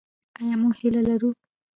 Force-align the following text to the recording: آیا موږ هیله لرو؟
آیا 0.39 0.55
موږ 0.61 0.73
هیله 0.81 1.01
لرو؟ 1.09 1.29